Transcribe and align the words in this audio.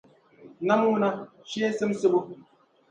Nam 0.67 0.81
ŋuna, 0.91 1.09
shee 1.49 1.71
simsibu. 1.77 2.19